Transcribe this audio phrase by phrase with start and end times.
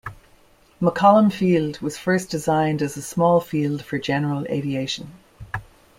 [0.81, 5.13] McCollum Field was first designed as a small field for general aviation.